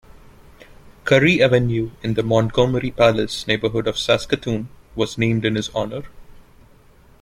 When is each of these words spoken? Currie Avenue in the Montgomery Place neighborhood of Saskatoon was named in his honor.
Currie 1.05 1.43
Avenue 1.43 1.91
in 2.01 2.15
the 2.15 2.23
Montgomery 2.23 2.89
Place 2.89 3.45
neighborhood 3.45 3.85
of 3.87 3.99
Saskatoon 3.99 4.67
was 4.95 5.15
named 5.19 5.45
in 5.45 5.53
his 5.53 5.69
honor. 5.75 6.01